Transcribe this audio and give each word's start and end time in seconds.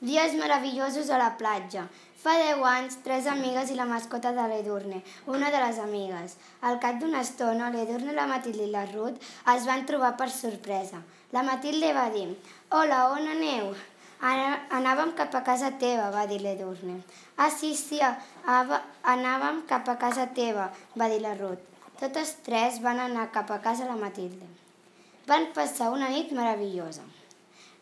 Dies 0.00 0.34
meravellosos 0.36 1.08
a 1.08 1.16
la 1.16 1.30
platja. 1.40 1.86
Fa 2.20 2.34
deu 2.36 2.64
anys, 2.68 2.98
tres 3.04 3.26
amigues 3.30 3.70
i 3.70 3.76
la 3.78 3.86
mascota 3.88 4.32
de 4.36 4.44
l'Edurne, 4.50 4.98
una 5.30 5.48
de 5.54 5.60
les 5.62 5.78
amigues. 5.78 6.34
Al 6.60 6.76
cap 6.82 6.98
d'una 7.00 7.22
estona, 7.24 7.70
l'Edurne, 7.70 8.12
la 8.12 8.26
Matilde 8.28 8.66
i 8.66 8.72
la 8.72 8.84
Ruth 8.90 9.16
es 9.54 9.64
van 9.64 9.86
trobar 9.88 10.16
per 10.20 10.28
sorpresa. 10.28 11.00
La 11.32 11.44
Matilde 11.46 11.94
va 11.96 12.10
dir, 12.10 12.28
«Hola, 12.70 13.06
on 13.14 13.30
aneu?» 13.36 13.72
Anàvem 14.20 15.12
cap 15.16 15.34
a 15.36 15.42
casa 15.44 15.72
teva, 15.80 16.10
va 16.10 16.26
dir 16.28 16.42
l'Edurne. 16.44 17.00
«Ah, 17.36 17.50
sí, 17.50 17.74
sí, 17.76 18.00
anàvem 18.04 19.62
cap 19.68 19.88
a 19.88 19.96
casa 20.00 20.28
teva», 20.36 20.70
va 20.96 21.08
dir 21.08 21.22
la 21.24 21.34
Ruth. 21.40 21.62
Totes 22.00 22.36
tres 22.44 22.82
van 22.84 23.00
anar 23.00 23.30
cap 23.32 23.50
a 23.50 23.62
casa 23.64 23.88
la 23.88 23.96
Matilde. 23.96 24.48
Van 25.28 25.52
passar 25.56 25.88
una 25.92 26.08
nit 26.12 26.32
meravellosa. 26.36 27.04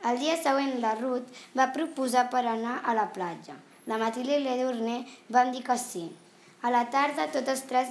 El 0.09 0.19
dia 0.21 0.35
següent 0.37 0.75
la 0.83 0.95
Ruth 0.99 1.31
va 1.57 1.73
proposar 1.77 2.27
per 2.33 2.43
anar 2.45 2.81
a 2.85 2.95
la 2.97 3.07
platja. 3.13 3.55
La 3.89 3.97
Matilde 4.01 4.37
i 4.37 4.43
l'Edurne 4.45 4.99
van 5.37 5.53
dir 5.53 5.63
que 5.65 5.77
sí. 5.81 6.05
A 6.65 6.73
la 6.73 6.85
tarda 6.93 7.31
totes 7.33 7.65
tres 7.71 7.89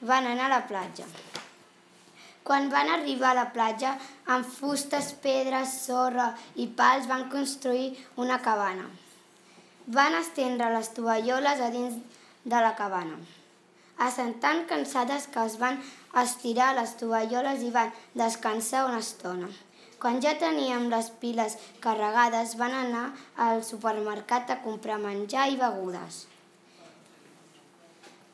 van 0.00 0.26
anar 0.30 0.46
a 0.46 0.54
la 0.56 0.62
platja. 0.68 1.06
Quan 2.46 2.68
van 2.70 2.90
arribar 2.94 3.32
a 3.32 3.38
la 3.40 3.48
platja, 3.50 3.96
amb 4.30 4.46
fustes, 4.46 5.10
pedres, 5.22 5.72
sorra 5.88 6.28
i 6.54 6.68
pals 6.78 7.08
van 7.10 7.26
construir 7.30 7.88
una 8.22 8.38
cabana. 8.42 8.86
Van 9.86 10.14
estendre 10.20 10.70
les 10.70 10.92
tovalloles 10.94 11.62
a 11.62 11.72
dins 11.74 11.98
de 12.44 12.62
la 12.62 12.74
cabana. 12.78 13.18
Estan 14.06 14.34
tan 14.42 14.66
cansades 14.70 15.26
que 15.34 15.42
es 15.50 15.58
van 15.58 15.80
estirar 16.22 16.74
les 16.78 16.94
tovalloles 17.00 17.62
i 17.66 17.70
van 17.74 17.94
descansar 18.14 18.86
una 18.86 19.02
estona. 19.02 19.50
Quan 20.00 20.20
ja 20.20 20.36
teníem 20.36 20.90
les 20.92 21.10
piles 21.20 21.56
carregades, 21.80 22.56
van 22.60 22.74
anar 22.76 23.04
al 23.40 23.62
supermercat 23.64 24.50
a 24.52 24.60
comprar 24.64 24.98
menjar 25.00 25.48
i 25.48 25.56
begudes. 25.60 26.26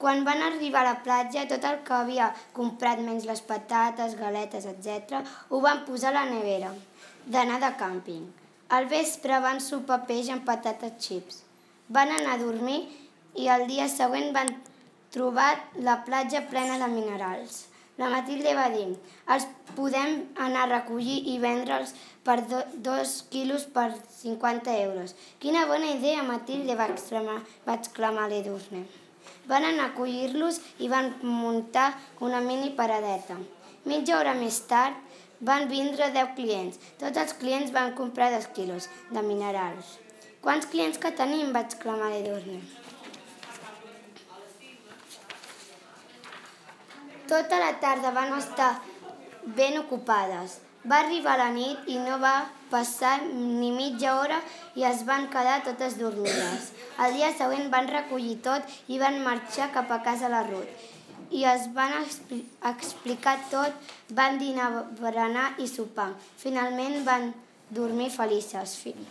Quan 0.03 0.25
van 0.27 0.43
arribar 0.43 0.81
a 0.83 0.89
la 0.89 1.01
platja, 1.05 1.45
tot 1.47 1.63
el 1.69 1.79
que 1.87 1.95
havia 1.95 2.33
comprat, 2.57 2.99
menys 3.07 3.29
les 3.29 3.45
patates, 3.47 4.17
galetes, 4.19 4.67
etc., 4.67 5.23
ho 5.51 5.61
van 5.63 5.85
posar 5.87 6.11
a 6.11 6.17
la 6.17 6.25
nevera 6.33 6.73
d'anar 7.31 7.61
de 7.63 7.71
càmping. 7.79 8.25
Al 8.75 8.89
vespre 8.91 9.39
van 9.45 9.63
sopar 9.63 10.01
peix 10.09 10.33
amb 10.35 10.43
patates 10.49 10.99
xips. 10.99 11.43
Van 11.87 12.11
anar 12.11 12.35
a 12.35 12.43
dormir 12.43 12.81
i 13.39 13.47
el 13.55 13.69
dia 13.71 13.87
següent 13.93 14.33
van 14.35 14.51
trobar 15.15 15.53
la 15.79 16.01
platja 16.07 16.43
plena 16.51 16.81
de 16.83 16.89
minerals. 16.91 17.67
La 18.01 18.09
Matilde 18.09 18.55
va 18.57 18.71
dir, 18.73 18.87
els 19.35 19.45
podem 19.77 20.15
anar 20.41 20.63
a 20.65 20.71
recollir 20.71 21.19
i 21.29 21.35
vendre'ls 21.43 21.93
per 22.25 22.39
do, 22.49 22.63
dos 22.87 23.19
quilos 23.33 23.67
per 23.75 23.91
50 24.23 24.77
euros. 24.87 25.13
Quina 25.43 25.67
bona 25.69 25.91
idea, 25.93 26.23
Matilde, 26.25 26.77
va 26.79 26.89
exclamar, 26.89 27.43
va 27.67 27.77
exclamar 27.77 28.31
l'Edurne. 28.31 28.87
Van 29.51 29.67
anar 29.69 29.91
a 29.91 29.95
collir-los 29.97 30.61
i 30.81 30.89
van 30.89 31.13
muntar 31.23 31.91
una 32.21 32.41
mini 32.41 32.73
paradeta. 32.79 33.37
Mitja 33.85 34.17
hora 34.19 34.33
més 34.39 34.63
tard 34.71 34.97
van 35.43 35.69
vindre 35.69 36.09
10 36.15 36.33
clients. 36.39 36.81
Tots 37.03 37.19
els 37.25 37.37
clients 37.43 37.75
van 37.75 37.93
comprar 37.99 38.31
dos 38.33 38.49
quilos 38.57 38.89
de 39.11 39.27
minerals. 39.27 39.99
Quants 40.43 40.71
clients 40.71 40.99
que 41.03 41.13
tenim? 41.19 41.53
va 41.53 41.67
exclamar 41.69 42.11
l'Edurne. 42.15 42.63
Tota 47.33 47.59
la 47.59 47.79
tarda 47.81 48.11
van 48.13 48.35
estar 48.37 48.75
ben 49.57 49.79
ocupades. 49.79 50.59
Va 50.85 50.99
arribar 51.01 51.39
la 51.41 51.49
nit 51.55 51.87
i 51.89 51.95
no 51.97 52.19
va 52.21 52.35
passar 52.69 53.15
ni 53.25 53.71
mitja 53.73 54.19
hora 54.19 54.37
i 54.77 54.85
es 54.85 55.01
van 55.09 55.31
quedar 55.33 55.63
totes 55.65 55.97
dormides. 55.97 56.69
El 57.01 57.17
dia 57.17 57.31
següent 57.39 57.71
van 57.73 57.89
recollir 57.89 58.37
tot 58.45 58.69
i 58.93 59.01
van 59.01 59.17
marxar 59.25 59.71
cap 59.73 59.89
a 59.97 60.03
casa 60.05 60.29
la 60.29 60.43
Ruth. 60.51 60.85
I 61.33 61.47
es 61.55 61.71
van 61.73 61.97
explicar 62.75 63.39
tot, 63.49 63.93
van 64.13 64.37
dinar, 64.37 64.69
berenar 65.01 65.55
i 65.57 65.73
sopar. 65.73 66.11
Finalment 66.37 67.01
van 67.09 67.31
dormir 67.71 68.13
felices. 68.13 68.77
Fin. 68.85 69.07